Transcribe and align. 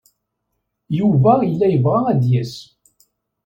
Yuba 0.99 1.31
yella 1.49 1.65
yebɣa 1.69 1.99
ad 2.11 2.17
d-yas. 2.21 2.53